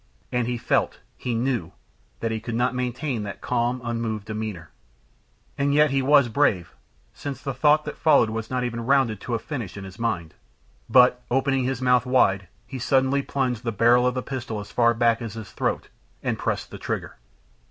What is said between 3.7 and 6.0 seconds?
unmoved demeanor. And yet